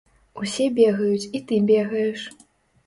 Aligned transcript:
Усе 0.43 0.65
бегаюць 0.79 1.29
і 1.41 1.43
ты 1.51 1.61
бегаеш. 1.71 2.27